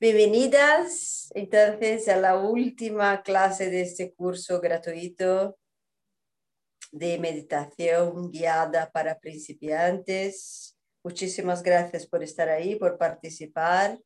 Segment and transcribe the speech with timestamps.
[0.00, 5.58] Bienvenidas entonces a la última clase de este curso gratuito
[6.92, 10.76] de meditación guiada para principiantes.
[11.02, 13.98] Muchísimas gracias por estar ahí, por participar.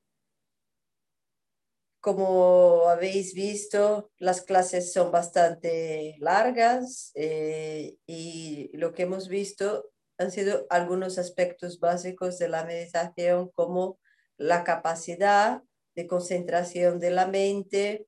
[2.00, 10.30] Como habéis visto, las clases son bastante largas eh, y lo que hemos visto han
[10.30, 13.98] sido algunos aspectos básicos de la meditación como
[14.38, 15.62] la capacidad
[15.94, 18.06] de concentración de la mente,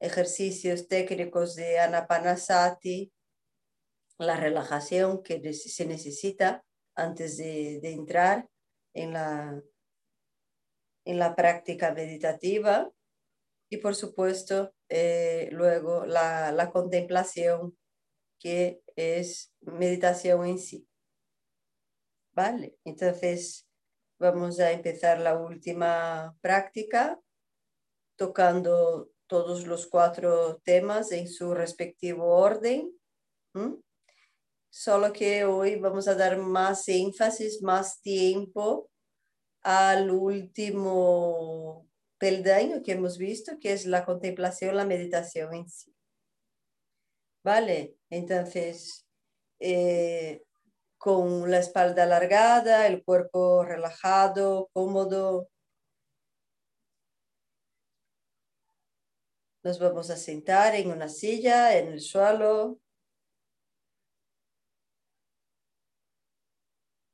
[0.00, 3.12] ejercicios técnicos de anapanasati,
[4.18, 8.48] la relajación que se necesita antes de, entrar
[8.94, 9.62] en la,
[11.04, 12.90] en la práctica meditativa
[13.68, 17.76] y por supuesto eh, luego la, la contemplación
[18.38, 20.88] que es meditación en sí.
[22.32, 23.65] Vale, entonces
[24.18, 27.20] Vamos a empezar la última práctica
[28.16, 32.98] tocando todos los cuatro temas en su respectivo orden.
[34.70, 38.90] Solo que hoy vamos a dar más énfasis, más tiempo
[39.60, 41.86] al último
[42.16, 45.94] peldaño que hemos visto, que es la contemplación, la meditación en sí.
[47.44, 49.06] Vale, entonces
[49.60, 50.45] eh,
[51.06, 55.48] con la espalda alargada, el cuerpo relajado, cómodo.
[59.62, 62.80] Nos vamos a sentar en una silla, en el suelo,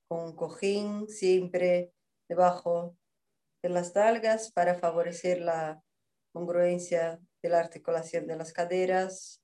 [0.08, 1.92] con un cojín siempre
[2.30, 2.96] debajo
[3.62, 5.84] de las nalgas para favorecer la
[6.32, 9.41] congruencia de la articulación de las caderas.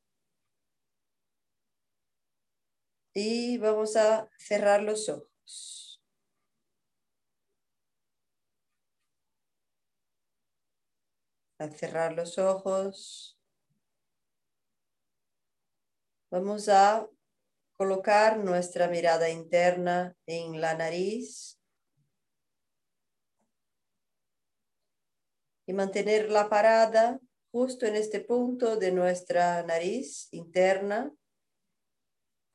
[3.19, 6.01] Y vamos a cerrar los ojos.
[11.59, 13.37] A cerrar los ojos.
[16.31, 17.09] Vamos a
[17.77, 21.59] colocar nuestra mirada interna en la nariz
[25.67, 27.19] y mantener la parada
[27.51, 31.13] justo en este punto de nuestra nariz interna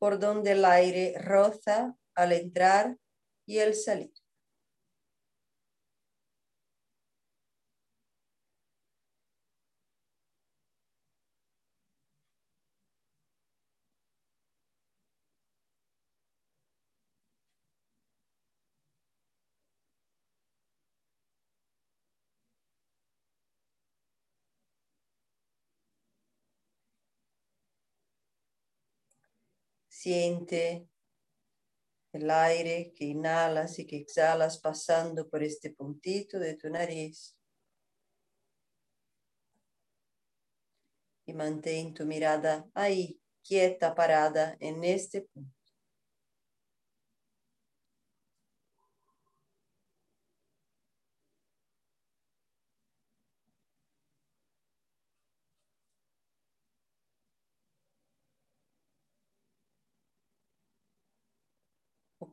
[0.04, 2.98] por donde el aire roza al entrar
[3.46, 4.12] y el salir.
[30.04, 30.86] Siente
[32.12, 37.34] el aire que inhalas y que exhalas pasando por este puntito de tu nariz.
[41.24, 45.53] Y mantén tu mirada ahí, quieta, parada en este punto.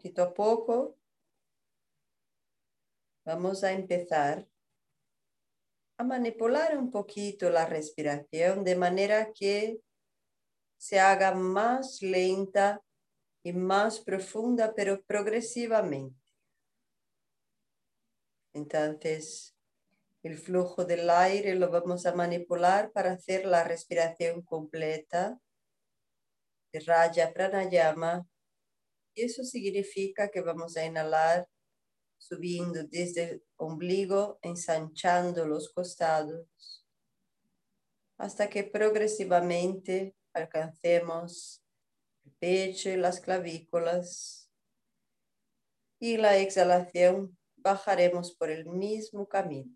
[0.02, 0.98] Poquito a poco
[3.24, 4.48] vamos a empezar
[5.98, 9.80] a manipular un poquito la respiración de manera que
[10.80, 12.82] se haga más lenta
[13.44, 16.20] y más profunda, pero progresivamente.
[18.54, 19.56] Entonces,
[20.24, 25.40] el flujo del aire lo vamos a manipular para hacer la respiración completa
[26.74, 28.28] de Raya Pranayama
[29.16, 31.48] eso significa que vamos a inhalar
[32.18, 36.86] subiendo desde el ombligo, ensanchando los costados,
[38.18, 41.64] hasta que progresivamente alcancemos
[42.24, 44.50] el pecho y las clavículas.
[46.00, 49.76] Y la exhalación bajaremos por el mismo camino.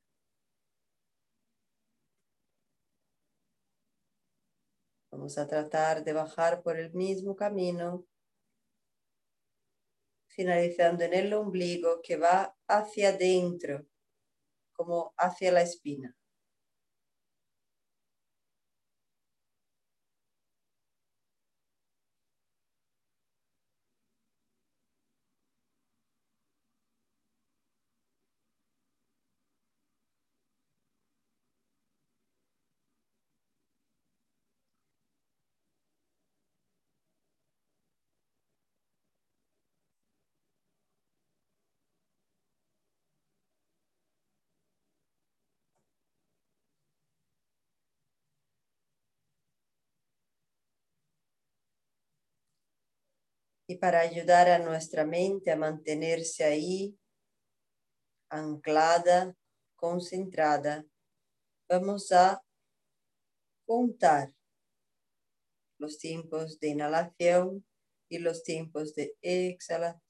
[5.11, 8.05] Vamos a tratar de bajar por el mismo camino
[10.35, 13.85] finalizando en el ombligo que va hacia adentro,
[14.73, 16.15] como hacia la espina.
[53.67, 56.97] Y para ayudar a nuestra mente a mantenerse ahí,
[58.29, 59.35] anclada,
[59.75, 60.85] concentrada,
[61.67, 62.43] vamos a
[63.65, 64.31] contar
[65.79, 67.65] los tiempos de inhalación
[68.07, 70.01] y los tiempos de exhalación.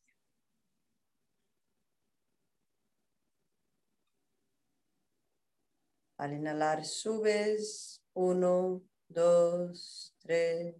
[6.18, 10.76] Al inhalar subes, uno, dos, tres,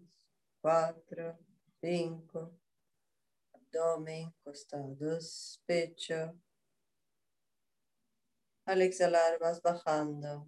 [0.62, 1.38] cuatro,
[1.82, 2.58] cinco,
[3.76, 6.34] abdomen, costados, pecho.
[8.66, 10.48] Al exhalar vas bajando.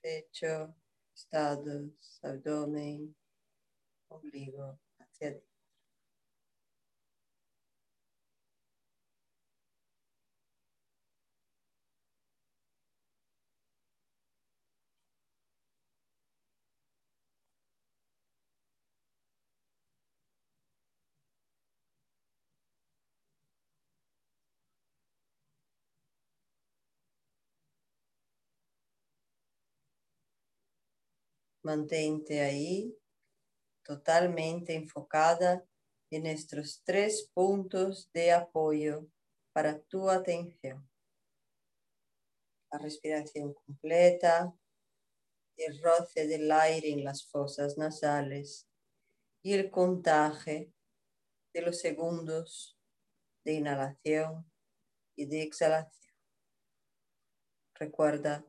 [0.00, 0.74] Pecho,
[1.10, 3.14] costados, abdomen,
[4.08, 5.51] ombligo hacia adentro.
[31.62, 32.96] Mantente ahí
[33.84, 35.64] totalmente enfocada
[36.10, 39.06] en estos tres puntos de apoyo
[39.52, 40.88] para tu atención.
[42.70, 44.54] La respiración completa,
[45.56, 48.66] el roce del aire en las fosas nasales
[49.42, 50.72] y el contaje
[51.54, 52.78] de los segundos
[53.44, 54.50] de inhalación
[55.16, 56.14] y de exhalación.
[57.74, 58.46] Recuerda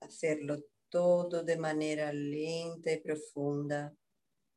[0.00, 0.58] hacerlo
[0.90, 3.94] todo de manera lenta y profunda,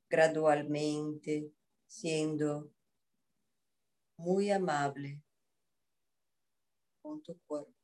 [0.10, 1.52] gradualmente,
[1.88, 2.72] siendo
[4.18, 5.22] muy amable
[7.02, 7.83] con tu cuerpo.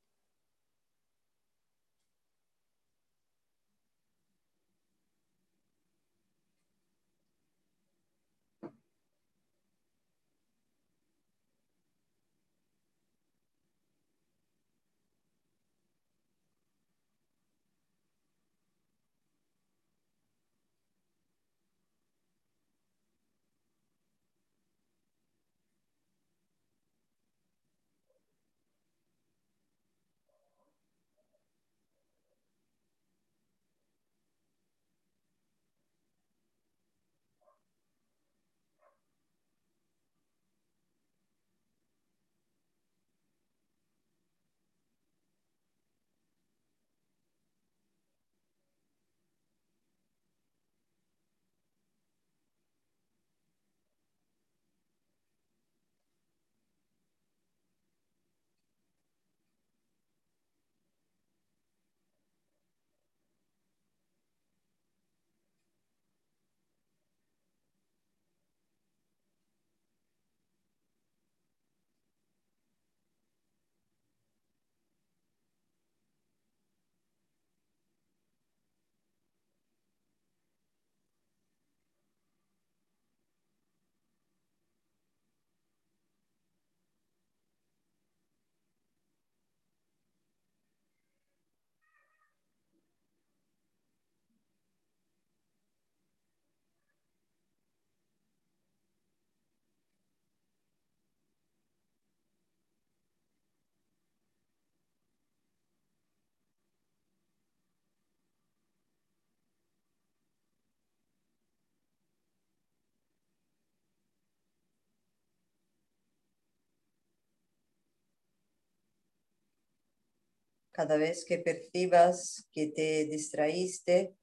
[120.72, 124.16] Cada vez que percibas que te distraíste,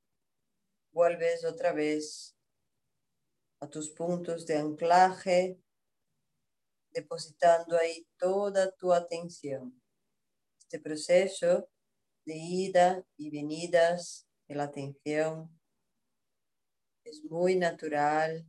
[0.92, 2.36] vuelves otra vez
[3.60, 5.58] a tus puntos de anclaje,
[6.92, 9.82] depositando ahí toda tu atención.
[10.58, 11.68] Este proceso
[12.24, 15.60] de ida y venidas de la atención
[17.04, 18.44] es muy natural.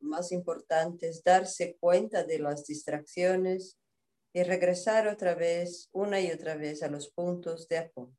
[0.00, 3.78] Lo más importante es darse cuenta de las distracciones
[4.32, 8.12] y regresar otra vez, una y otra vez a los puntos de apoyo.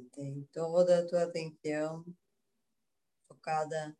[0.00, 2.16] Mantén toda tu atención
[3.28, 3.94] focada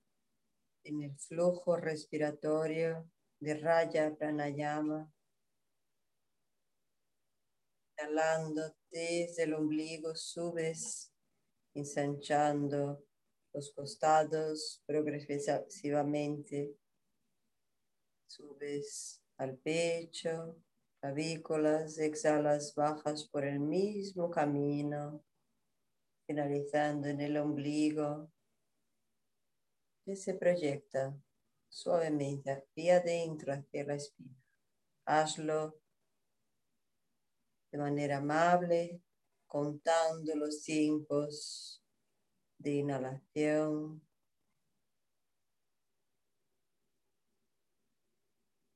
[0.83, 3.07] en el flujo respiratorio
[3.39, 5.13] de Raya Pranayama,
[7.99, 11.13] inhalando desde el ombligo, subes
[11.75, 13.05] ensanchando
[13.53, 16.79] los costados progresivamente,
[18.27, 20.57] subes al pecho,
[20.99, 25.23] clavículas, exhalas, bajas por el mismo camino,
[26.31, 28.31] finalizando en el ombligo,
[30.05, 31.13] que se proyecta
[31.69, 34.37] suavemente hacia adentro, hacia la espina.
[35.07, 35.81] Hazlo
[37.73, 39.03] de manera amable,
[39.49, 41.83] contando los tiempos
[42.59, 44.01] de inhalación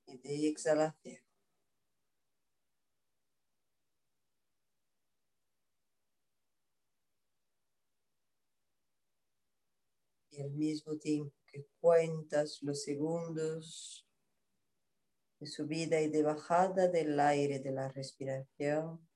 [0.08, 1.23] y de exhalación.
[10.36, 14.04] Y al mismo tiempo que cuentas los segundos
[15.38, 19.08] de subida y de bajada del aire de la respiración,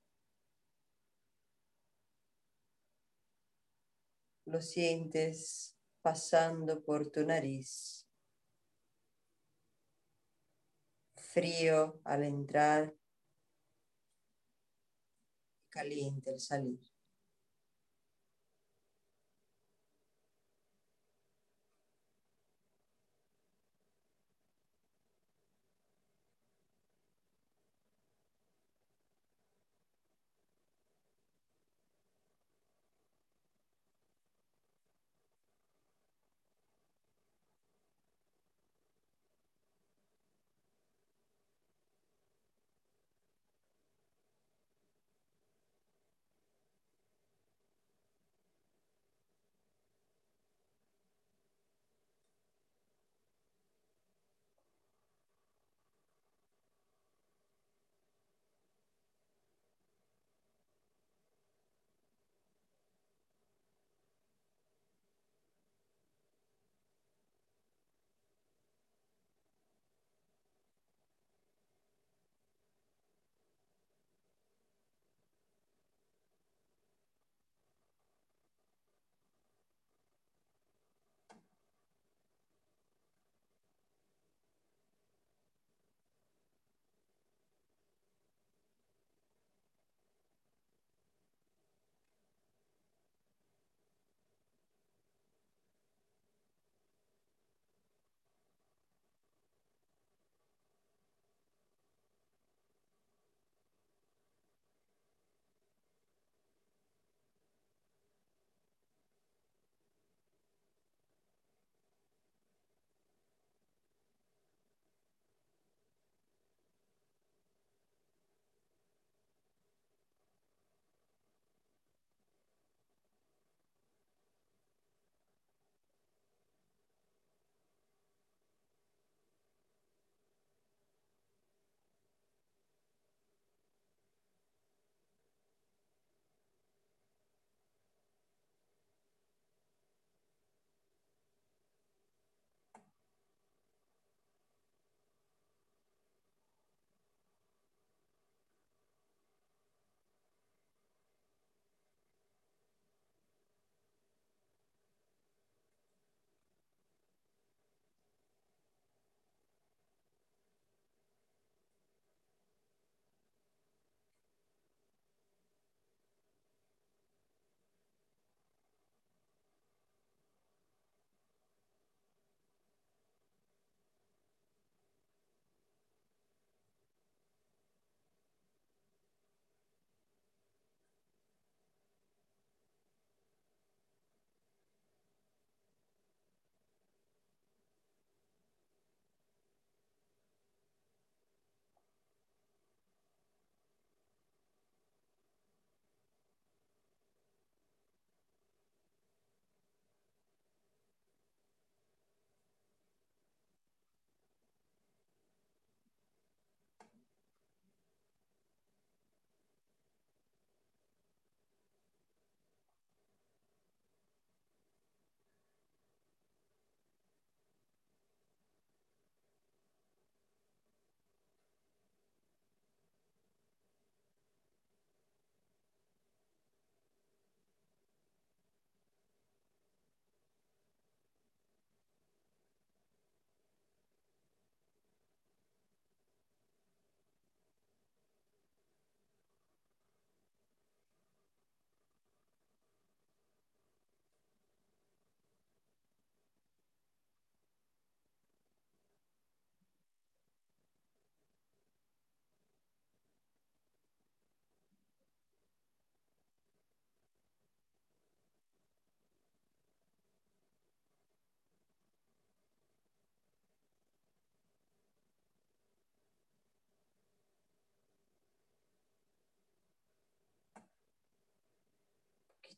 [4.45, 8.07] lo sientes pasando por tu nariz.
[11.17, 12.95] Frío al entrar,
[15.69, 16.88] caliente al salir.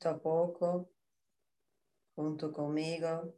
[0.10, 0.90] A poco,
[2.16, 3.34] junto conmigo,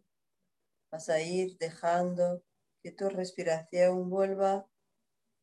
[0.91, 2.43] vas a ir dejando
[2.81, 4.67] que tu respiración vuelva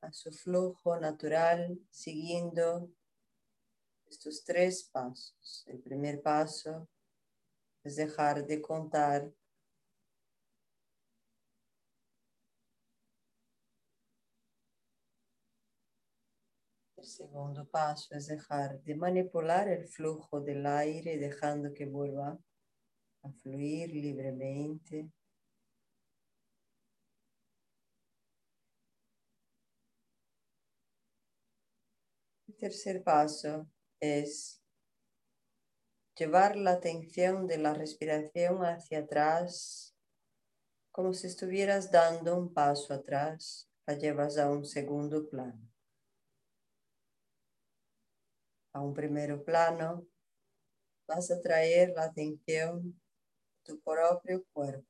[0.02, 2.90] a su flujo natural, siguiendo
[4.06, 5.64] estos tres pasos.
[5.66, 6.88] El primer paso
[7.84, 9.32] es dejar de contar
[17.00, 22.38] El segundo paso es dejar de manipular el flujo del aire, dejando que vuelva
[23.22, 25.10] a fluir libremente.
[32.48, 33.66] El tercer paso
[33.98, 34.60] es
[36.14, 39.96] llevar la atención de la respiración hacia atrás,
[40.90, 45.70] como si estuvieras dando un paso atrás, la llevas a un segundo plano.
[48.72, 50.06] A un primer plano,
[51.06, 53.00] vas a traer la atención
[53.64, 54.86] tu propio cuerpo.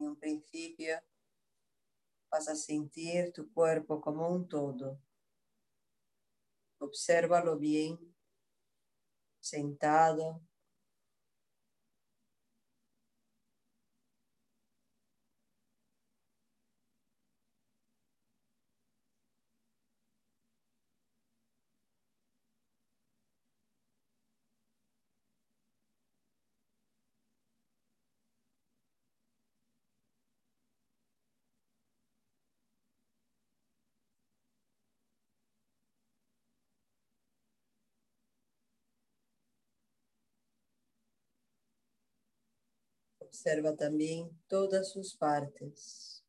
[0.00, 1.00] En un principio
[2.30, 5.00] vas a sentir tu cuerpo como un todo.
[6.78, 7.98] Obsérvalo bien
[9.40, 10.40] sentado.
[43.38, 46.24] Observa también todas sus partes,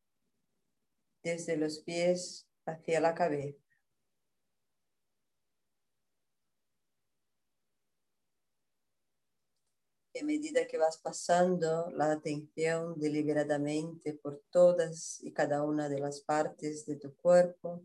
[1.24, 3.58] desde los pies hacia la cabeza.
[10.22, 16.20] a medida que vas pasando la atención deliberadamente por todas y cada una de las
[16.22, 17.82] partes de tu cuerpo,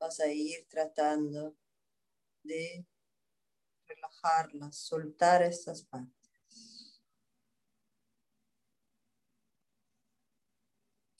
[0.00, 1.54] vas a ir tratando
[2.42, 2.84] de
[3.86, 6.15] relajarlas, soltar estas partes.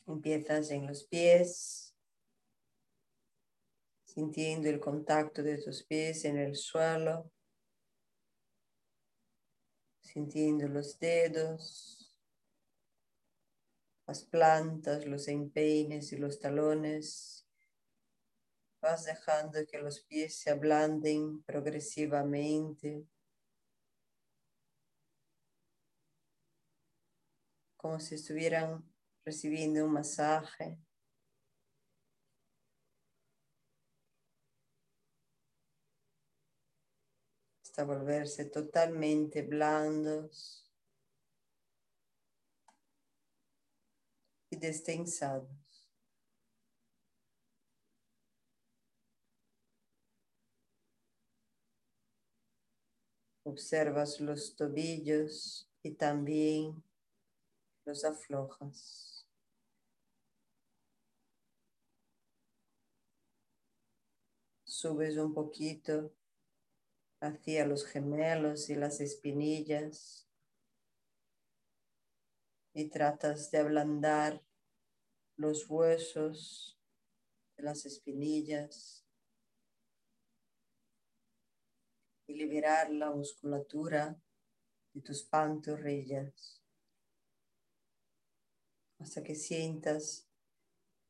[0.06, 1.94] Empiezas en los pies,
[4.04, 7.30] sintiendo el contacto de tus pies en el suelo,
[10.00, 12.16] sintiendo los dedos,
[14.06, 17.46] las plantas, los empeines y los talones
[18.80, 23.04] Vas dejando que los pies se ablanden progresivamente.
[27.76, 28.84] Como si estuvieran
[29.26, 30.78] recibiendo un masaje.
[37.64, 40.70] Hasta volverse totalmente blandos
[44.48, 45.50] y destensados.
[53.42, 56.82] Observas los tobillos y también
[57.84, 59.15] los aflojas.
[64.78, 66.14] Subes un poquito
[67.22, 70.28] hacia los gemelos y las espinillas
[72.74, 74.44] y tratas de ablandar
[75.36, 76.78] los huesos
[77.56, 79.06] de las espinillas
[82.26, 84.20] y liberar la musculatura
[84.92, 86.62] de tus pantorrillas
[88.98, 90.25] hasta que sientas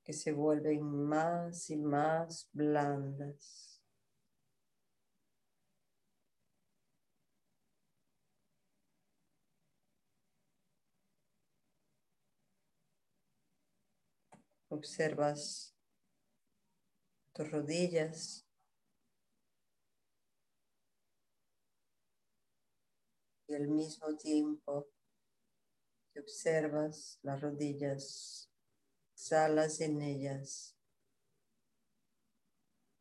[0.06, 3.82] que se vuelven más y más blandas.
[14.68, 15.74] Observas
[17.32, 18.46] tus rodillas
[23.48, 24.86] y al mismo tiempo
[26.12, 28.48] que observas las rodillas,
[29.28, 30.76] salas en ellas,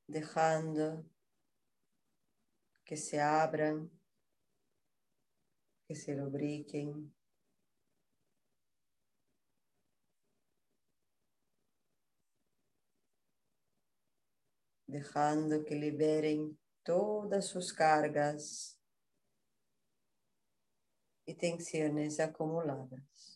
[0.07, 1.05] dejando
[2.83, 3.91] que se abran,
[5.87, 7.13] que se lubriquen.
[14.87, 18.79] dejando que liberen todas sus cargas
[21.25, 22.95] y tensiones acumuladas.
[22.95, 23.35] De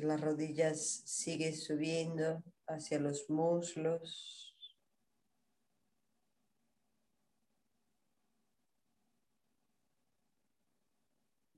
[0.00, 4.56] las rodillas sigue subiendo hacia los muslos.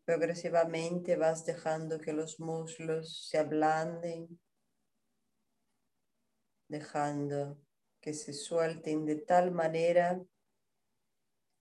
[0.05, 4.39] Progresivamente vas dejando que los muslos se ablanden,
[6.69, 7.59] dejando
[8.01, 10.21] que se suelten de tal manera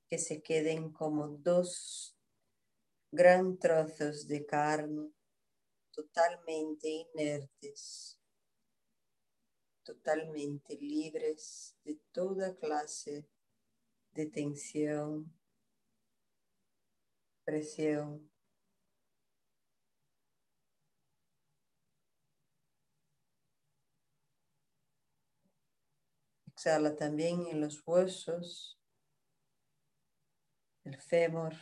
[0.09, 2.17] que se queden como dos
[3.11, 5.13] gran trozos de carne
[5.93, 8.19] totalmente inertes,
[9.83, 13.29] totalmente libres de toda clase
[14.13, 15.31] de tensión,
[17.43, 18.29] presión.
[26.47, 28.79] Exhala también en los huesos,
[30.85, 31.53] el fémur.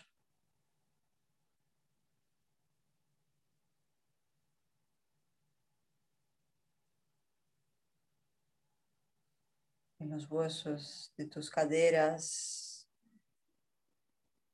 [10.01, 12.89] En los huesos de tus caderas,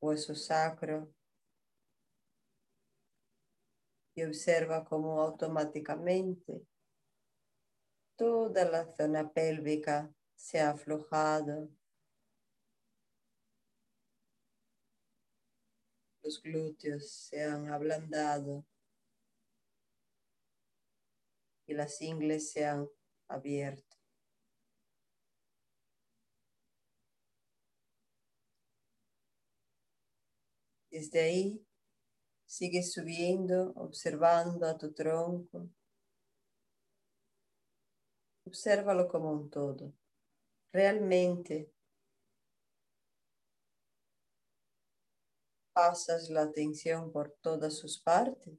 [0.01, 1.09] hueso sacro.
[4.13, 6.67] Y observa cómo automáticamente
[8.17, 11.69] toda la zona pélvica se ha aflojado.
[16.23, 18.65] Los glúteos se han ablandado
[21.65, 22.89] y las ingles se han
[23.29, 23.86] abierto.
[30.97, 31.63] Desde ahí
[32.47, 35.69] sigue subiendo, observando a tu tronco.
[38.47, 39.93] Obsérvalo como un todo
[40.73, 41.71] realmente
[45.71, 48.57] pasas la atención por todas sus partes.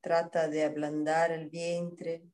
[0.00, 2.32] Trata de ablandar el vientre,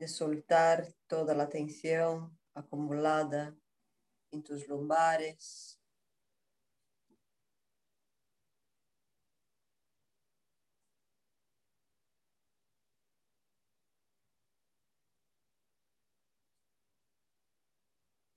[0.00, 3.54] de soltar toda la tensión acumulada
[4.32, 5.76] en tus lumbares,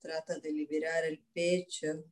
[0.02, 2.04] Trata de liberar el pecho,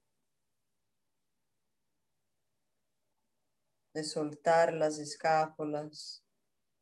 [3.92, 6.21] de soltar las escápulas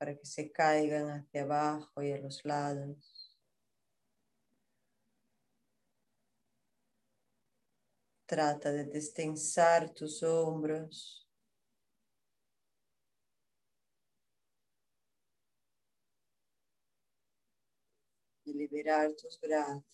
[0.00, 3.36] para que se caigan hacia abajo y a los lados.
[8.24, 11.28] Trata de destensar tus hombros.
[18.46, 19.84] Y liberar tus brazos.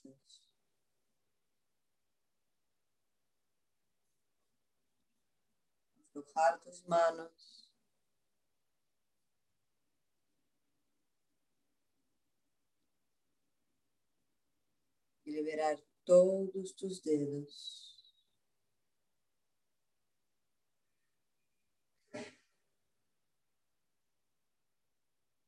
[5.98, 7.55] aflojar tus manos.
[15.26, 17.86] Y liberar todos tus dedos.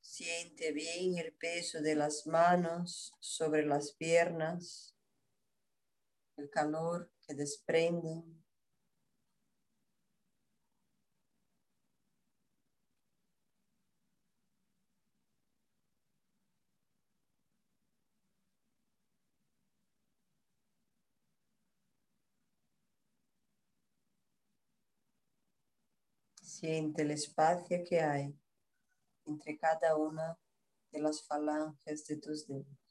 [0.00, 4.96] Siente bien el peso de las manos sobre las piernas,
[6.36, 8.37] el calor que desprenden.
[26.58, 28.36] Siente el espacio que hay
[29.26, 30.36] entre cada una
[30.90, 32.87] de las falanges de tus dedos.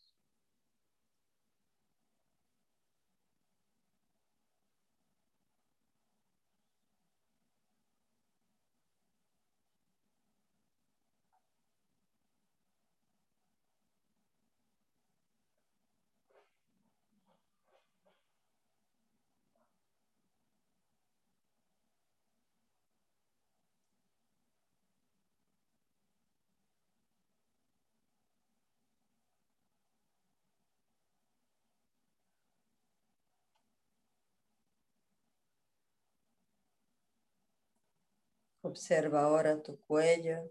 [38.67, 40.49] Observa ahora tu cuello.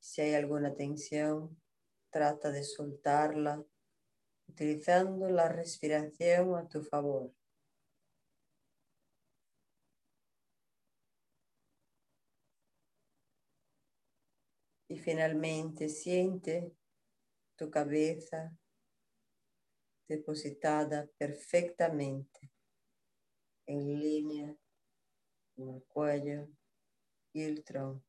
[0.00, 1.58] Si hay alguna tensión,
[2.10, 3.64] trata de soltarla
[4.48, 7.32] utilizando la respiración a tu favor.
[14.88, 16.70] Y finalmente siente
[17.56, 18.54] tu cabeza
[20.08, 22.50] depositada perfectamente
[23.66, 24.56] en línea
[25.54, 26.48] con el cuello
[27.32, 28.04] y el tronco.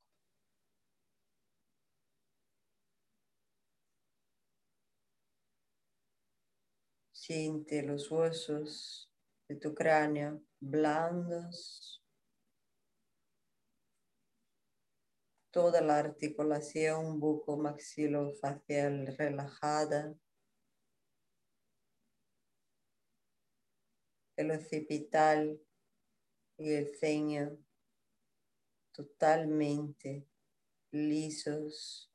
[7.11, 9.11] Siente los huesos
[9.47, 12.03] de tu cráneo blandos.
[15.51, 20.15] Toda la articulación buco-maxilofacial relajada.
[24.39, 25.59] El occipital
[26.55, 27.57] y el ceño
[28.93, 30.25] totalmente
[30.91, 32.09] lisos.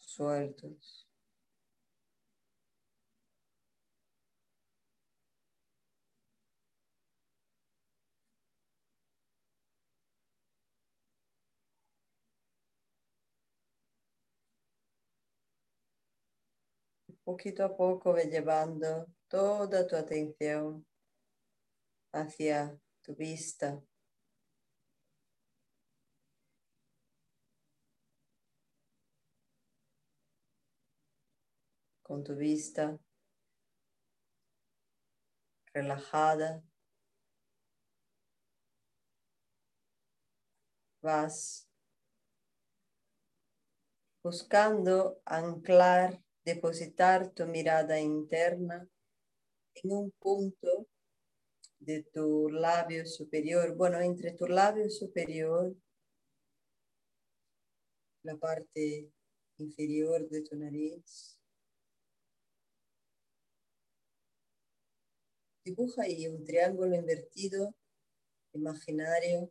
[0.00, 1.07] sueltos.
[17.28, 20.86] Poquito a poco ve llevando toda tu atención
[22.10, 23.82] hacia tu vista.
[32.02, 32.98] con tu vista
[35.74, 36.62] relajada.
[41.02, 41.68] Vas
[44.22, 48.88] buscando anclar, depositar tu mirada interna
[49.74, 50.86] en un punto
[51.78, 55.74] de tu labio superior, bueno, entre tu labio superior,
[58.22, 59.10] la parte
[59.58, 61.38] inferior de tu nariz
[65.64, 67.74] Dibuja ahí un triángulo invertido
[68.54, 69.50] imaginario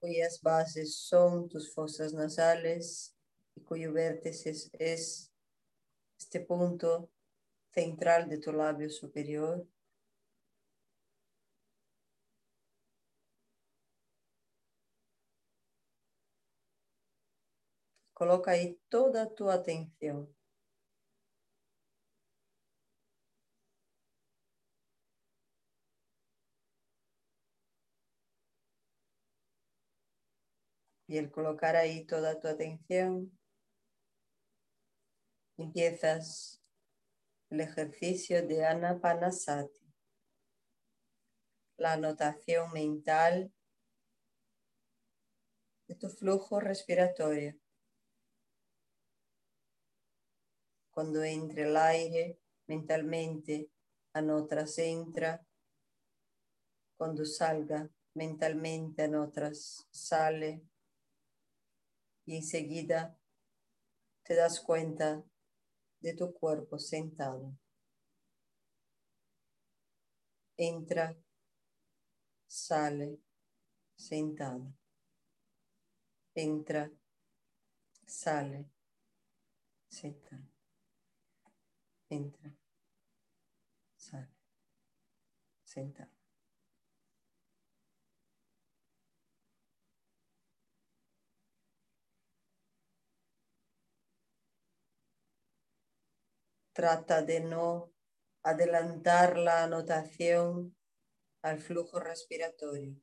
[0.00, 3.14] cuyas bases son tus fosas nasales
[3.54, 5.29] y cuyo vértice es,
[6.20, 7.10] este punto
[7.72, 9.66] central de tu labio superior.
[18.12, 20.28] Coloca ahí toda tu atención.
[31.08, 33.32] Y el colocar ahí toda tu atención,
[35.60, 36.62] empiezas
[37.50, 39.92] el ejercicio de Anapanasati,
[41.76, 43.52] la anotación mental
[45.86, 47.58] de tu flujo respiratorio.
[50.90, 53.70] Cuando entre el aire, mentalmente
[54.12, 55.44] anotas entra.
[56.96, 60.62] Cuando salga, mentalmente anotas sale
[62.26, 63.18] y enseguida
[64.22, 65.24] te das cuenta
[66.00, 67.56] de tu cuerpo sentado.
[70.56, 71.16] Entra,
[72.46, 73.18] sale,
[73.96, 74.72] sentado.
[76.34, 76.90] Entra,
[78.06, 78.70] sale,
[79.88, 80.48] sentado.
[82.08, 82.50] Entra,
[83.96, 84.34] sale,
[85.64, 86.19] sentado.
[96.72, 97.92] Trata de no
[98.44, 100.76] adelantar la anotación
[101.42, 102.94] al flujo respiratorio.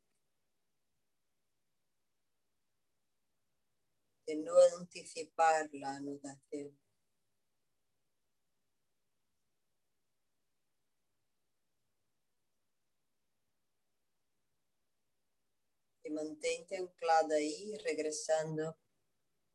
[4.26, 6.78] De no anticipar la anotación.
[16.04, 18.78] Y mantente anclada ahí, regresando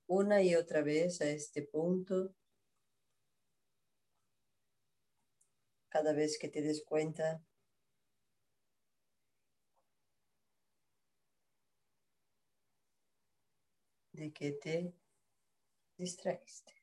[0.06, 2.34] una y otra vez a este punto
[5.92, 7.42] cada vez que te des cuenta
[14.12, 14.94] de que te
[15.98, 16.81] distraíste.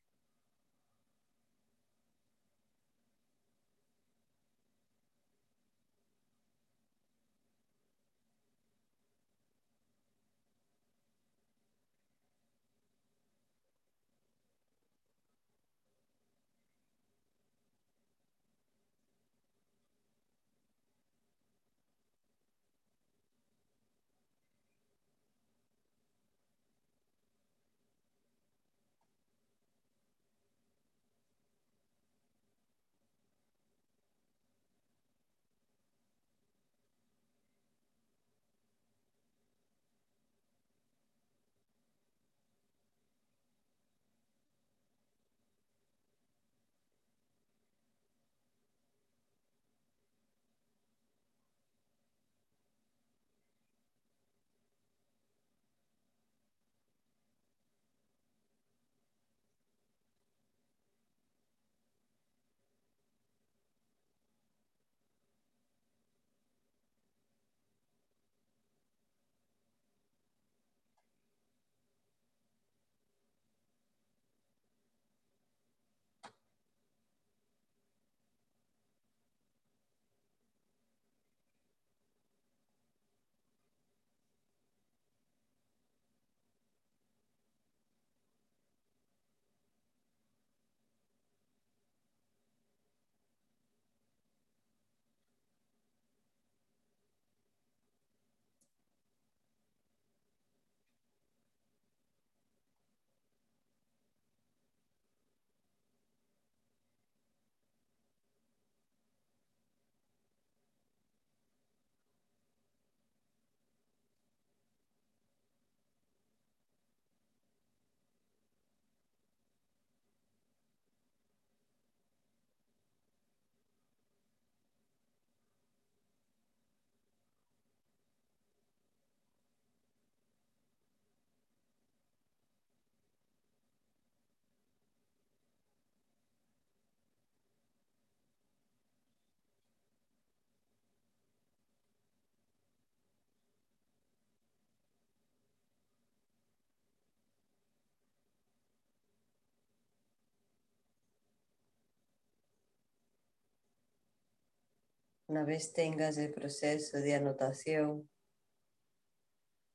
[155.29, 158.09] Una vez tengas el proceso de anotación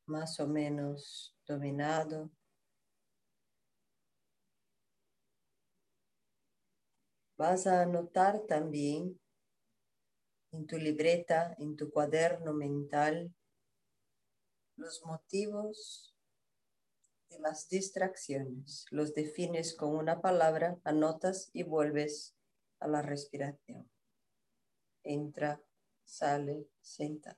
[0.04, 2.32] más o menos dominado,
[7.38, 9.20] vas a anotar también
[10.50, 13.32] en tu libreta, en tu cuaderno mental,
[14.74, 16.16] los motivos
[17.30, 18.86] de las distracciones.
[18.90, 22.34] Los defines con una palabra, anotas y vuelves
[22.80, 23.93] a la respiración.
[25.04, 25.60] Entra,
[26.04, 27.36] sale, senta.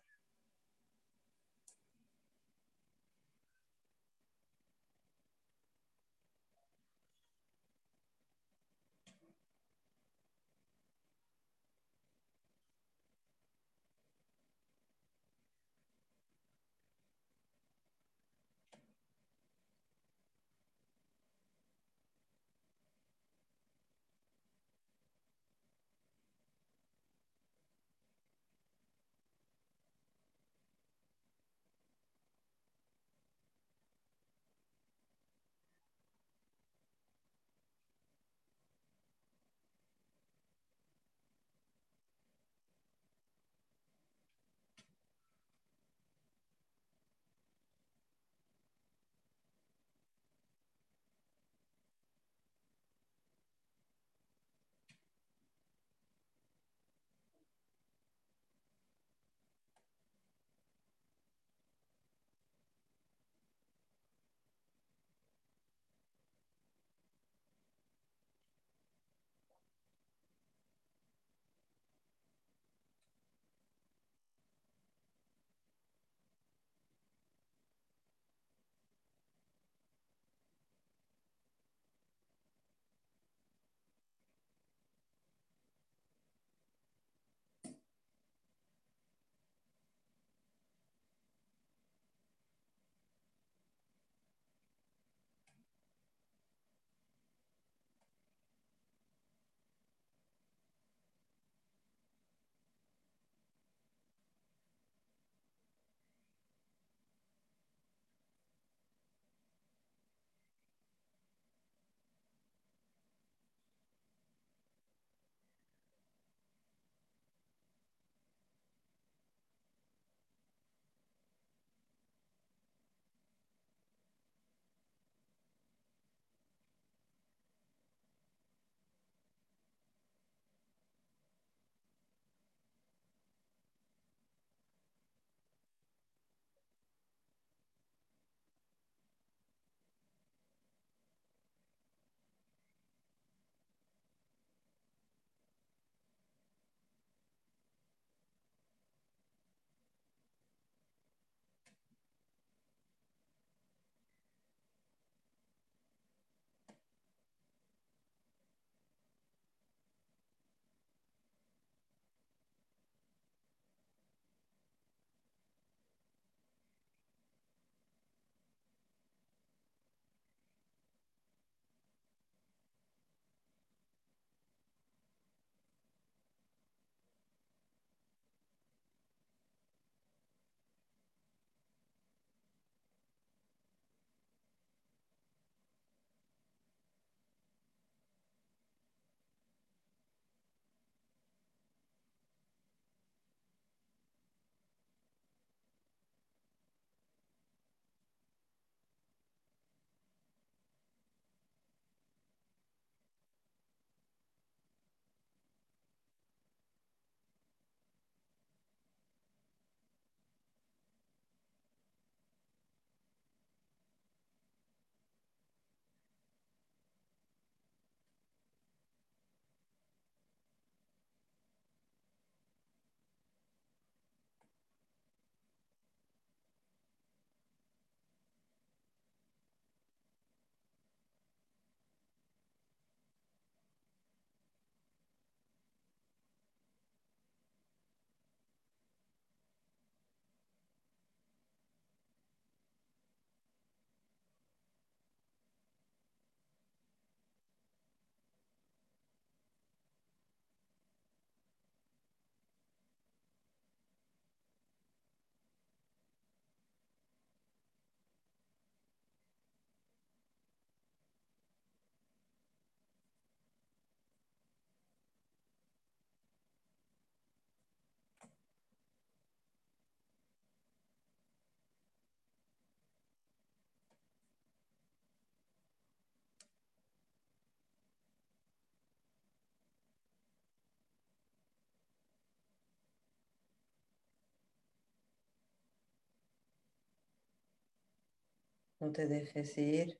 [288.78, 289.98] No te dejes ir.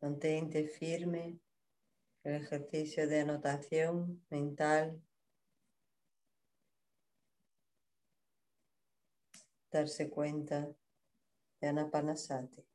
[0.00, 1.38] Mantente firme.
[2.22, 5.02] El ejercicio de anotación mental.
[9.70, 10.68] Darse cuenta
[11.60, 12.69] de Anapanasati.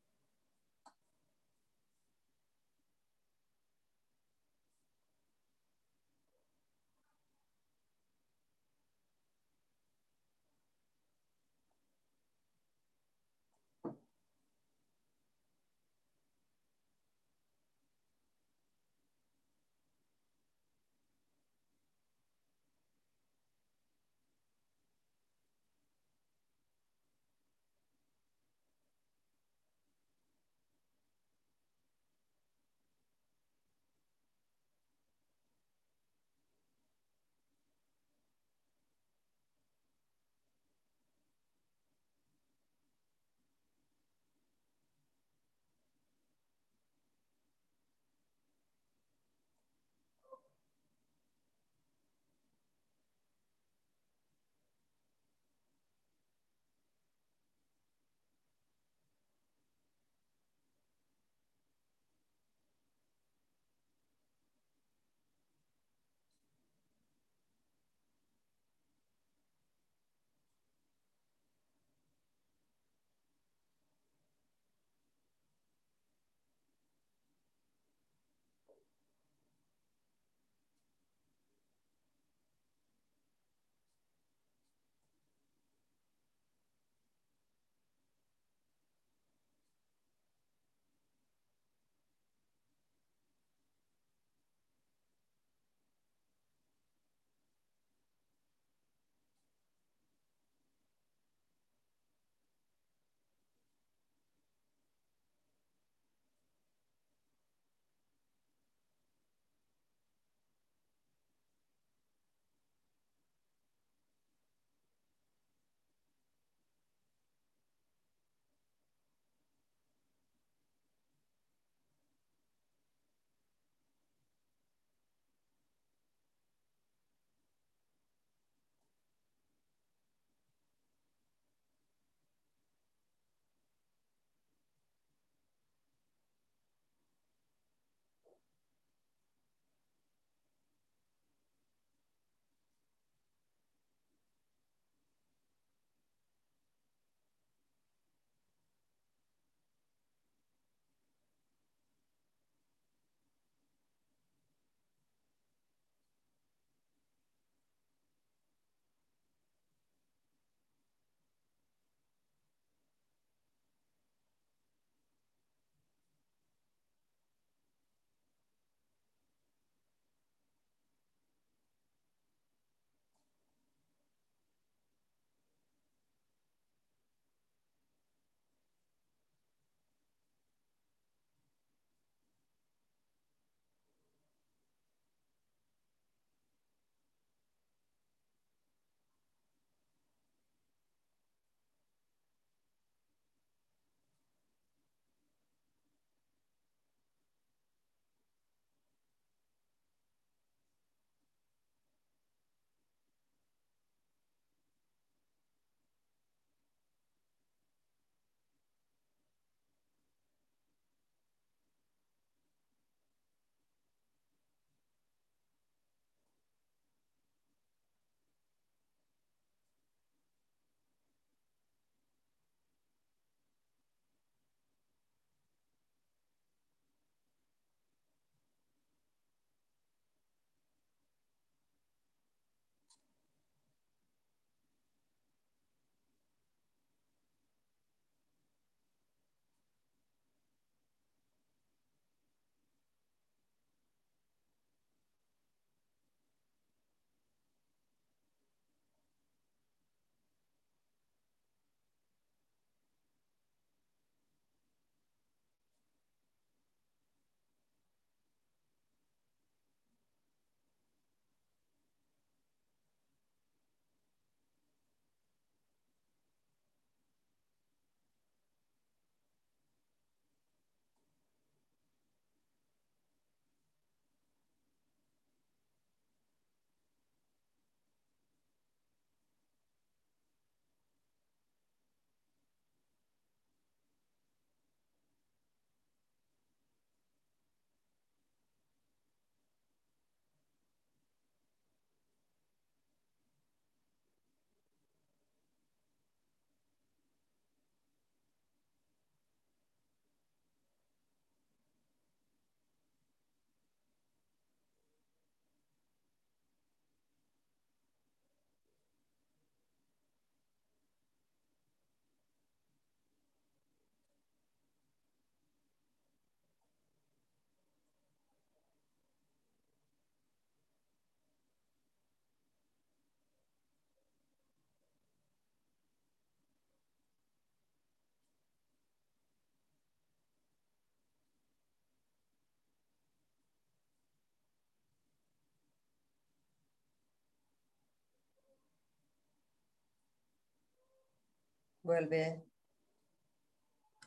[341.85, 342.43] Vuelve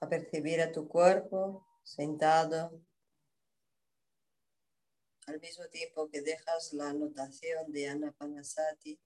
[0.01, 2.83] a percibir a tu cuerpo sentado
[5.29, 8.99] al mismo tiempo que dejas la anotación de Anapanasati.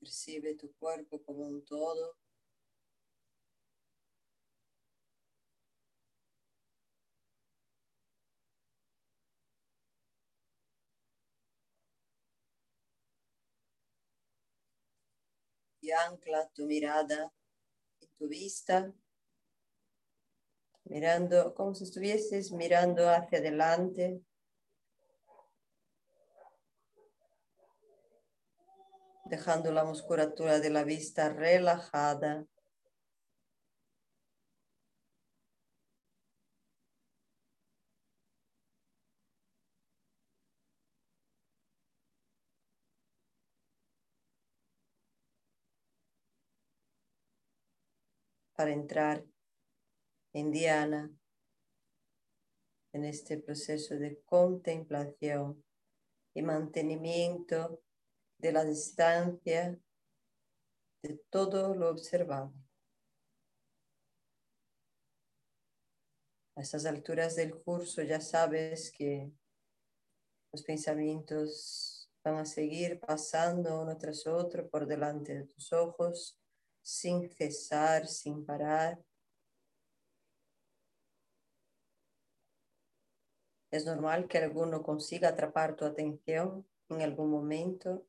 [0.00, 2.16] Percibe tu cuerpo como un todo.
[15.92, 17.32] Ancla tu mirada
[18.00, 18.92] y tu vista,
[20.84, 24.20] mirando como si estuvieses mirando hacia adelante.
[29.24, 32.46] Dejando la musculatura de la vista relajada.
[48.56, 49.24] Para entrar
[50.32, 51.10] en Diana
[52.92, 55.62] en este proceso de contemplación
[56.34, 57.82] y mantenimiento
[58.38, 59.78] de la distancia
[61.02, 62.54] de todo lo observado.
[66.56, 69.30] A estas alturas del curso ya sabes que
[70.52, 76.40] los pensamientos van a seguir pasando uno tras otro por delante de tus ojos
[76.86, 79.02] sin cesar, sin parar.
[83.72, 88.06] Es normal que alguno consiga atrapar tu atención en algún momento.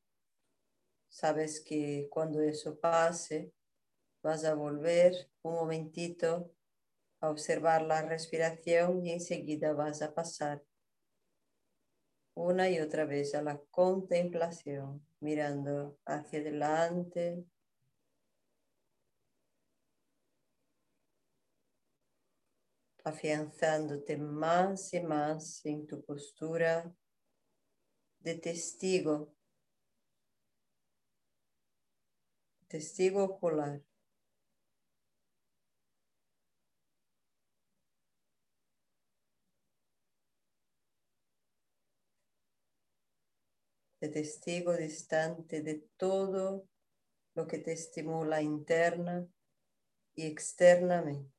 [1.09, 3.51] Sabes que cuando eso pase,
[4.21, 6.53] vas a volver un momentito
[7.19, 10.63] a observar la respiración y enseguida vas a pasar
[12.36, 17.43] una y otra vez a la contemplación, mirando hacia adelante,
[23.08, 26.93] afianzándote más y más en tu postura
[28.20, 29.34] de testigo,
[32.68, 33.82] testigo ocular.
[43.99, 46.68] de testigo distante de todo
[47.34, 49.28] lo que te estimula interna
[50.14, 51.36] y externamente.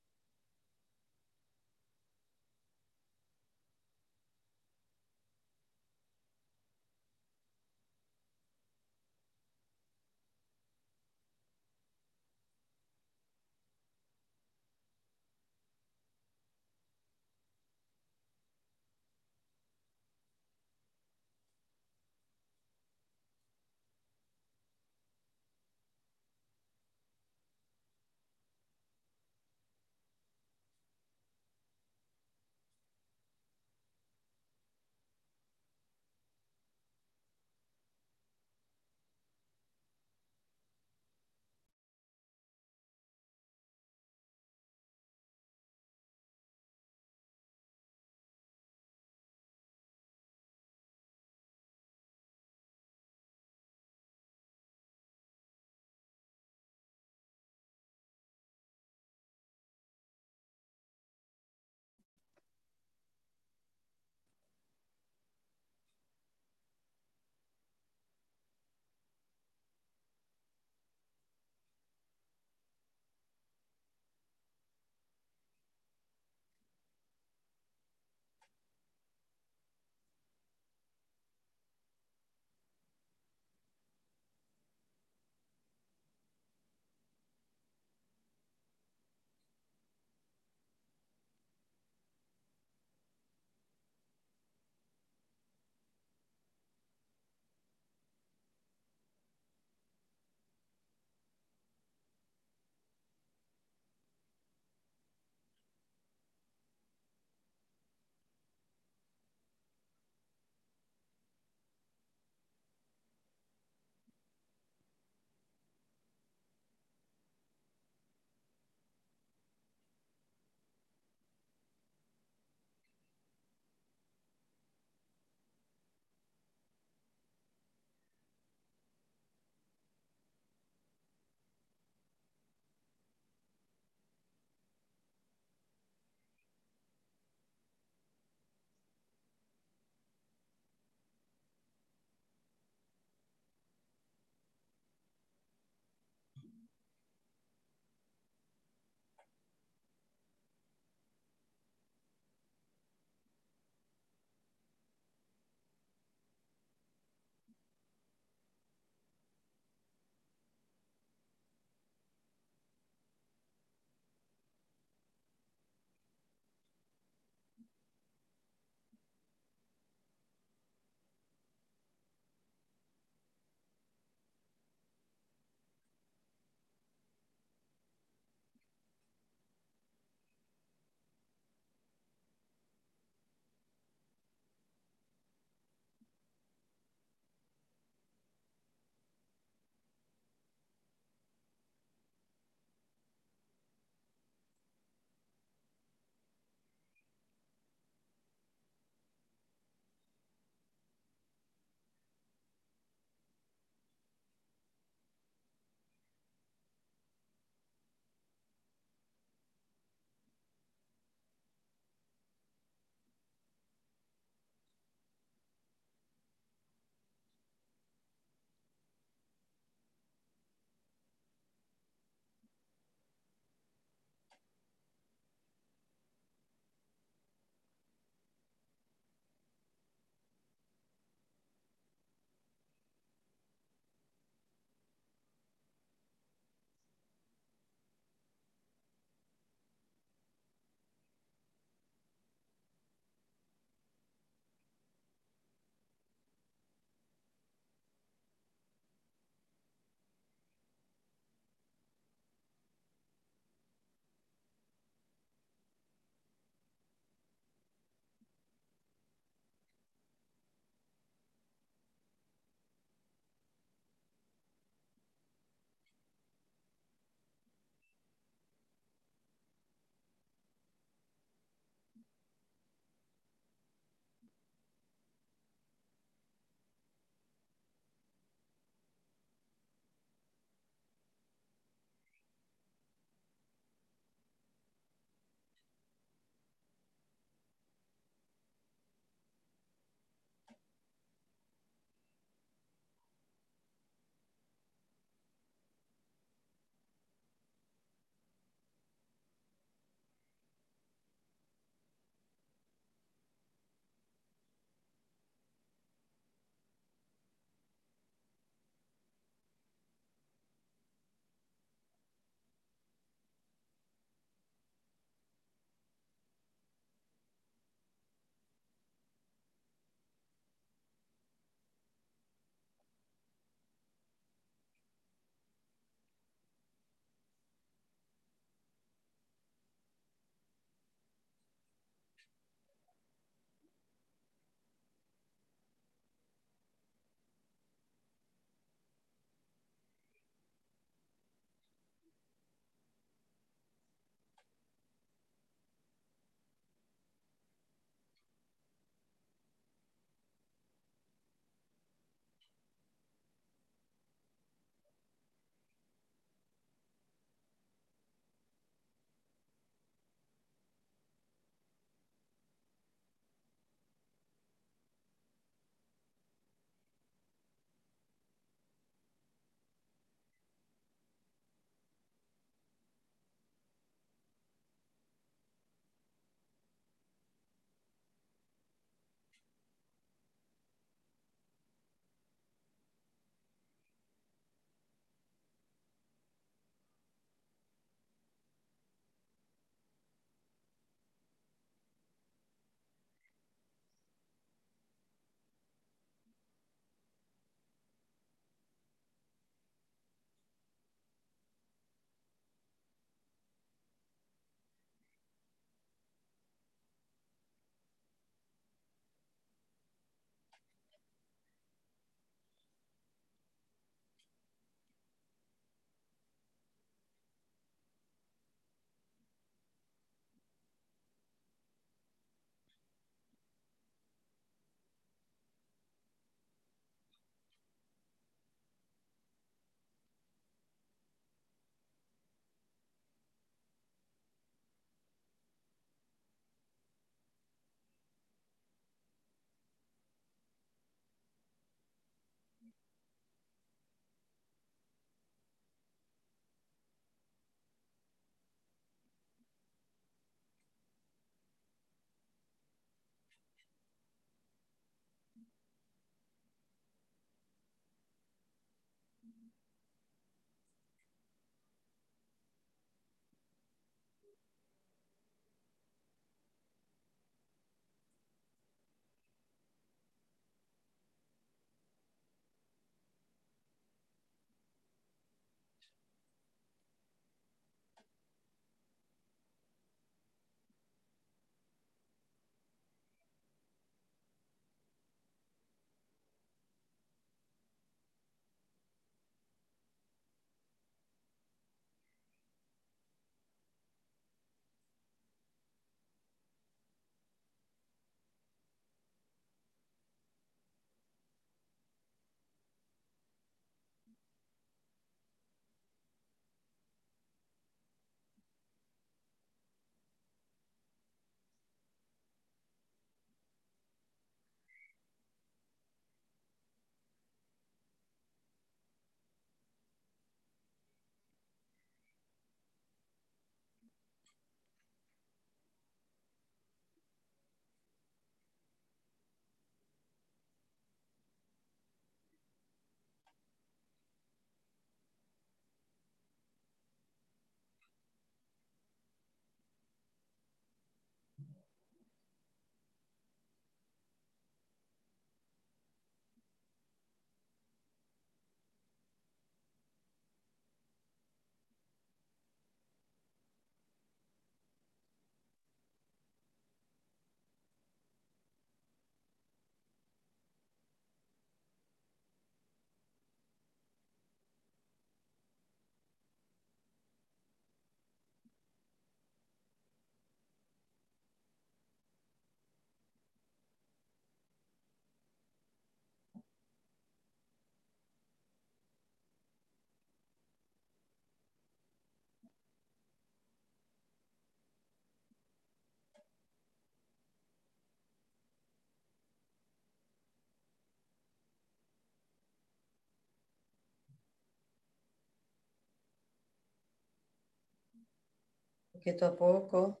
[599.02, 600.00] Poquito a poco.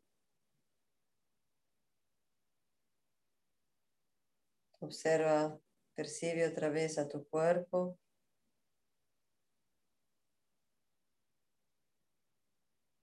[4.78, 5.58] Observa,
[5.92, 7.98] percibe otra vez a tu cuerpo.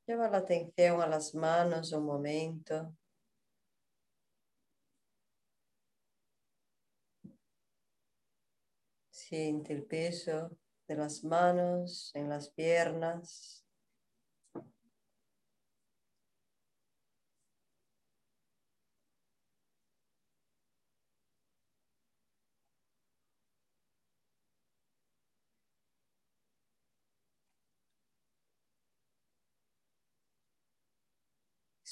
[0.08, 2.96] Lleva la atención a las manos un momento.
[9.10, 13.69] Siente el peso de las manos en las piernas.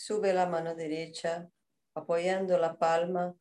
[0.08, 1.52] Sube la mano derecha
[1.94, 3.38] apoyando la palma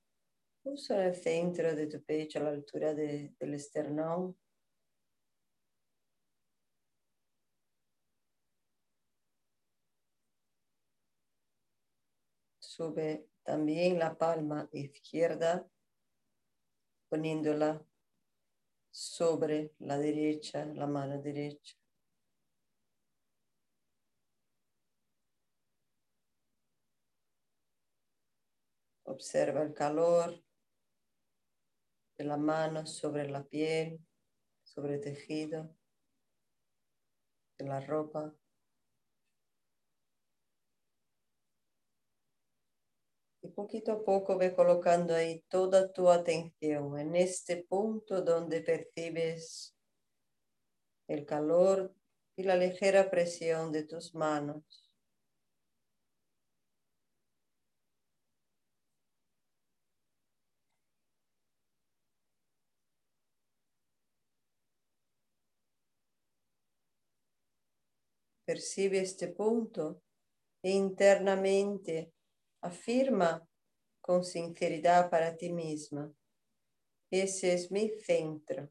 [0.65, 4.37] justo en el centro de tu pecho a la altura del esternón.
[12.59, 15.71] Sube también la palma izquierda
[17.09, 17.81] poniéndola
[18.91, 21.77] sobre la derecha, la mano derecha.
[29.07, 30.43] Observa el calor
[32.19, 34.01] de la mano sobre la piel,
[34.65, 35.75] sobre el tejido,
[37.57, 38.35] de la ropa.
[43.43, 49.77] Y poquito a poco ve colocando ahí toda tu atención en este punto donde percibes
[51.07, 51.95] el calor
[52.35, 54.86] y la ligera presión de tus manos.
[68.47, 70.03] Percibe este punto
[70.63, 72.13] e internamente
[72.63, 73.45] afirma
[74.01, 76.11] con sinceridad para ti misma,
[77.11, 78.71] ese es mi centro.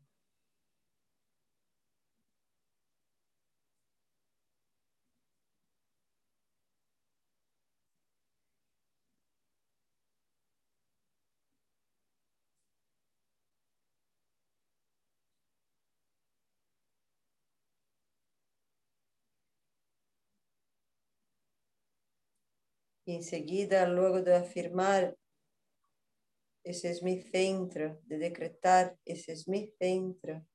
[23.05, 25.15] Y enseguida, luego de afirmar,
[26.63, 30.45] ese es mi centro, de decretar, ese es mi centro,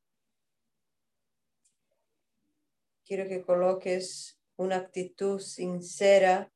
[3.11, 6.53] quiero que coloques una actitud sincera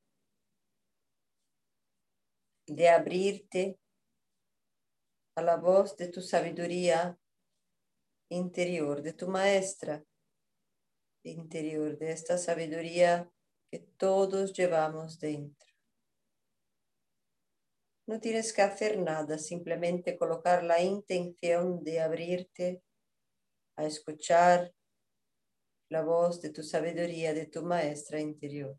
[2.66, 3.76] de abrirte
[5.36, 7.18] a la voz de tu sabiduría
[8.28, 10.04] interior, de tu maestra
[11.24, 13.28] interior, de esta sabiduría
[13.68, 15.73] que todos llevamos dentro.
[18.06, 22.82] No tienes que hacer nada, simplemente colocar la intención de abrirte
[23.76, 24.74] a escuchar
[25.88, 28.76] la voz de tu sabiduría, de tu maestra interior.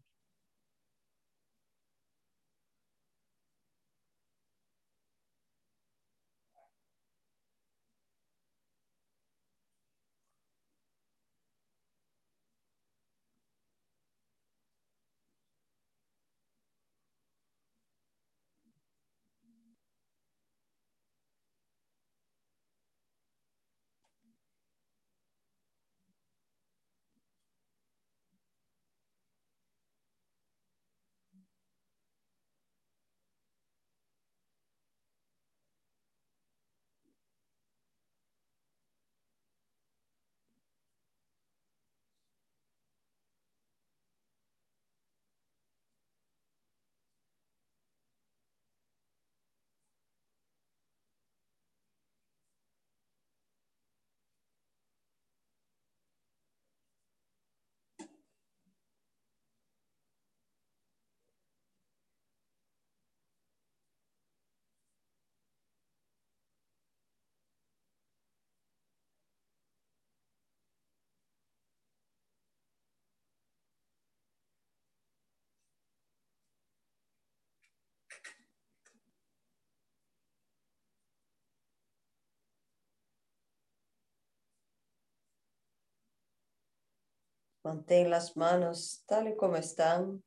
[87.66, 90.24] Mantén las manos tal y como están.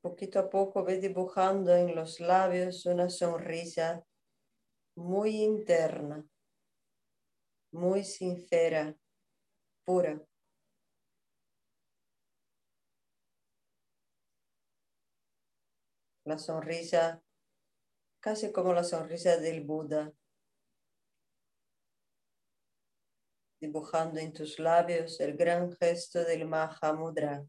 [0.00, 4.06] Poquito a poco ve dibujando en los labios una sonrisa
[4.94, 6.24] muy interna.
[7.72, 8.96] muy sincera,
[9.84, 10.20] pura.
[16.24, 17.22] La sonrisa,
[18.20, 20.12] casi como la sonrisa del Buda,
[23.60, 27.44] dibujando en tus labios el gran gesto del Mahamudra.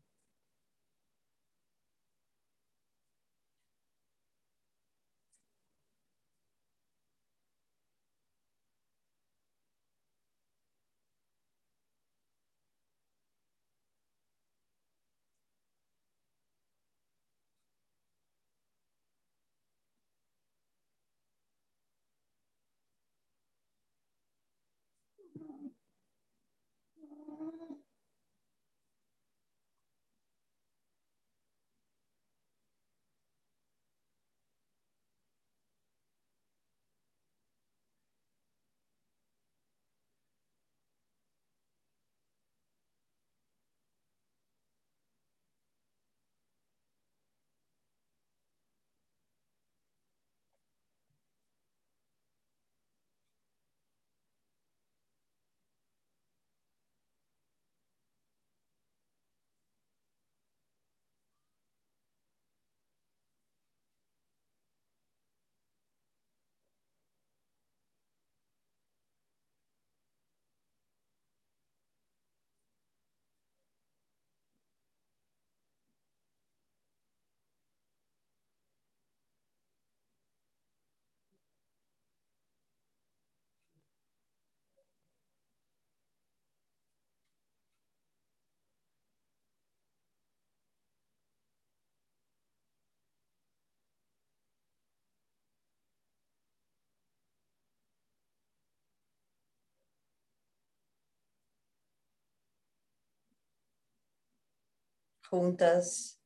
[105.31, 106.21] Juntas.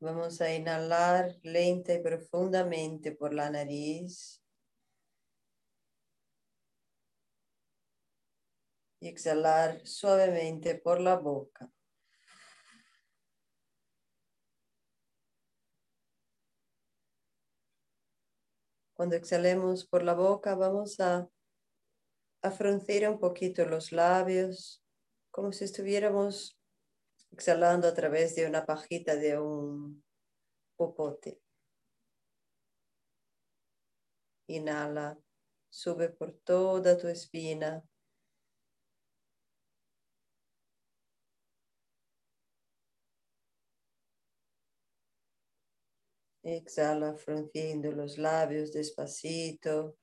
[0.00, 4.42] Vamos a inhalar lenta y profundamente por la nariz.
[8.98, 11.70] Y exhalar suavemente por la boca.
[18.94, 21.28] Cuando exhalemos por la boca, vamos a,
[22.40, 24.82] a fruncir un poquito los labios,
[25.30, 26.55] como si estuviéramos
[27.30, 30.02] exhalando a través de una pajita de un
[30.76, 31.40] popote.
[34.48, 35.18] Inhala,
[35.68, 37.82] sube por toda tu espina.
[46.42, 49.96] Exhala frunciendo los labios despacito.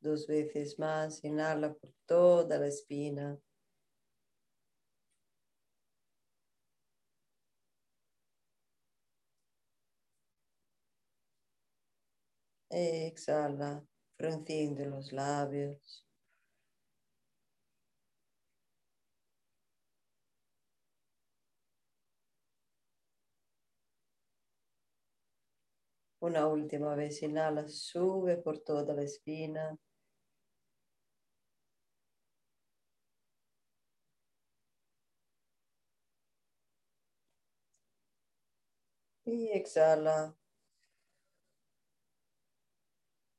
[0.00, 3.38] Dos veces más, inhala por toda la espina.
[12.70, 13.84] Exhala,
[14.16, 16.06] frunciendo los labios.
[26.20, 29.76] Una última vez inhala, sube por toda la espina.
[39.32, 40.34] Y exhala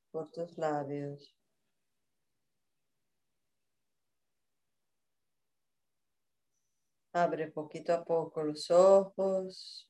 [0.10, 1.36] por tus labios.
[7.14, 9.90] Abre poquito a poco los ojos.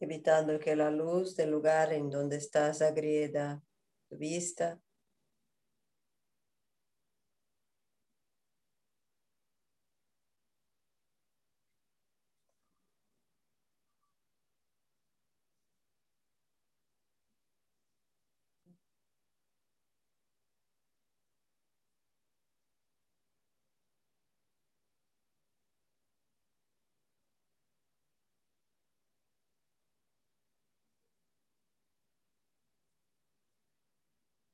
[0.00, 3.62] evitando que la luz del lugar en donde estás agrieda
[4.08, 4.80] tu vista.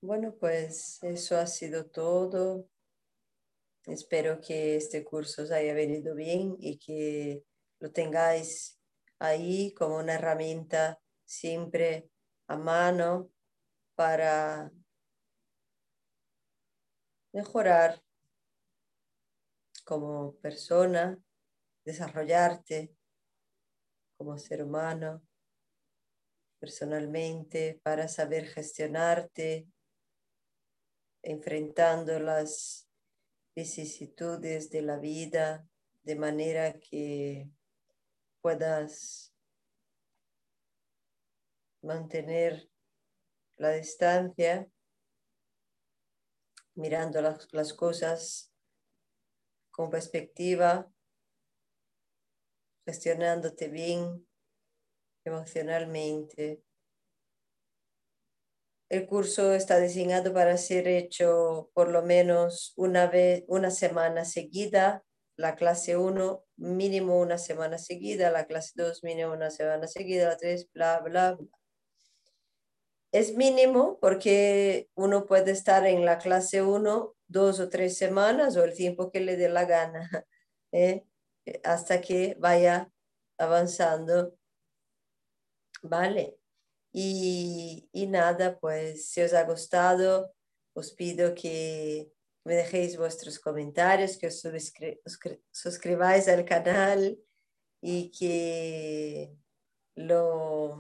[0.05, 2.69] Bueno, pues eso ha sido todo.
[3.87, 7.45] Espero que este curso os haya venido bien y que
[7.79, 8.81] lo tengáis
[9.21, 12.11] ahí como una herramienta siempre
[12.49, 13.31] a mano
[13.95, 14.73] para
[17.33, 18.03] mejorar
[19.85, 21.17] como persona,
[21.85, 22.93] desarrollarte
[24.17, 25.23] como ser humano,
[26.59, 29.69] personalmente, para saber gestionarte,
[31.23, 32.89] enfrentando las
[33.55, 35.69] vicisitudes de la vida
[36.03, 37.49] de manera que
[38.41, 39.33] puedas
[41.83, 42.69] mantener
[43.57, 44.69] la distancia,
[46.75, 48.53] mirando las, cosas
[49.71, 50.91] con perspectiva,
[52.85, 54.27] gestionándote bien
[55.25, 56.65] emocionalmente.
[58.93, 65.03] El curso está diseñado para ser hecho por lo menos una vez, una semana seguida.
[65.35, 70.37] La clase 1 mínimo una semana seguida, la clase 2 mínimo una semana seguida, la
[70.37, 71.49] 3 bla, bla, bla.
[73.13, 78.65] Es mínimo porque uno puede estar en la clase 1 dos o tres semanas o
[78.65, 80.11] el tiempo que le dé la gana,
[80.73, 81.07] ¿eh?
[81.65, 82.91] hasta que vaya
[83.39, 84.35] avanzando.
[85.83, 86.42] Vale.
[86.93, 90.35] Y, nada, pues si os ha gustado,
[90.75, 92.13] os pido que
[92.45, 94.43] me dejéis vuestros comentarios, que os
[95.53, 97.19] suscribáis al canal
[97.81, 99.35] y que
[99.95, 100.77] lo,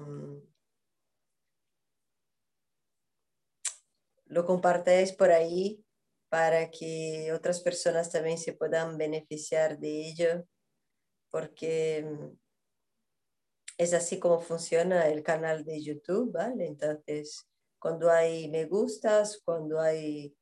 [4.26, 5.84] lo compartáis por ahí
[6.28, 10.46] para que otras personas también se puedan beneficiar de ello,
[11.30, 12.32] porque
[13.78, 16.66] es así como funciona el canal de YouTube, ¿vale?
[16.66, 20.34] Entonces, cuando hay me gustas, cuando hay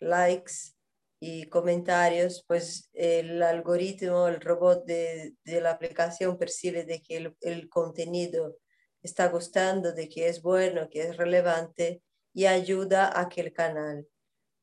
[0.00, 0.74] likes
[1.20, 7.68] y comentarios, pues el algoritmo, el robot de, la aplicación percibe de que el, el,
[7.68, 8.58] contenido
[9.02, 12.02] está gustando, de que es bueno, que es relevante
[12.32, 14.06] y ayuda a que el canal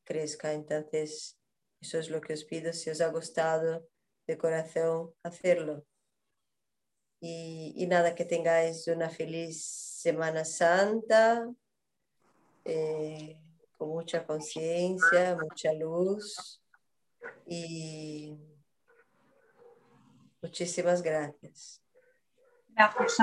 [0.04, 0.52] crezca.
[0.52, 1.38] Entonces,
[1.80, 2.72] eso es lo que os pido.
[2.72, 3.86] Si os ha gustado
[4.26, 5.84] de corazón, hacerlo.
[7.20, 11.48] Y, nada, que tengáis una feliz Semana Santa,
[12.64, 13.38] eh,
[13.76, 16.62] con mucha conciencia, mucha luz
[17.46, 18.38] y
[20.42, 21.82] muchísimas gracias.
[22.68, 23.18] Gracias.